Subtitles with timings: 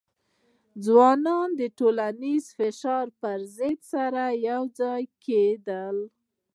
[0.85, 5.95] ځوانان به د ټولنیز فشار پر ضد سره یوځای کېدل.